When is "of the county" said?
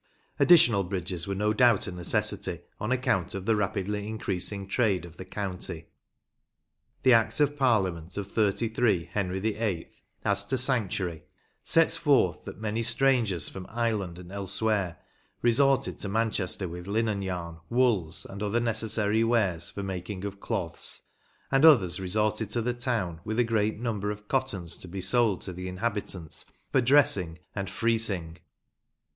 5.05-5.89